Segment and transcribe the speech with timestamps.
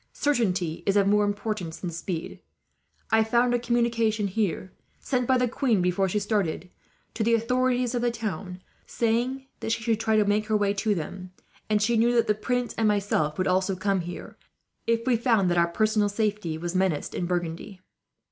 [0.13, 2.39] Certainty is of more importance than speed.
[3.11, 6.71] I found a communication here, sent by the queen before she started
[7.13, 10.73] to the authorities of the town, saying that she should try to make her way
[10.73, 11.33] to them;
[11.69, 14.39] and she knew that the prince and myself would also come here,
[14.87, 17.79] if we found our personal safety menaced in Burgundy.